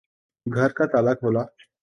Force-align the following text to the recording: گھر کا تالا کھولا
گھر 0.45 0.69
کا 0.77 0.85
تالا 0.91 1.13
کھولا 1.19 1.43